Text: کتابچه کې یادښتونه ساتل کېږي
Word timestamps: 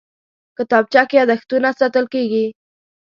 کتابچه 0.57 1.01
کې 1.09 1.15
یادښتونه 1.19 1.69
ساتل 1.79 2.05
کېږي 2.13 2.45